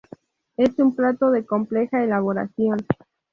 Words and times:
Es 0.57 0.79
un 0.79 0.95
plato 0.95 1.29
de 1.29 1.45
compleja 1.45 2.03
elaboración. 2.03 2.79